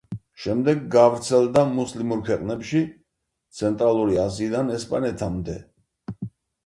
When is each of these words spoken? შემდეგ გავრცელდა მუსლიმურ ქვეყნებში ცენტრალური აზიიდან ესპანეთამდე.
შემდეგ 0.43 0.79
გავრცელდა 0.95 1.63
მუსლიმურ 1.73 2.23
ქვეყნებში 2.31 2.81
ცენტრალური 3.61 4.19
აზიიდან 4.25 4.73
ესპანეთამდე. 4.79 5.59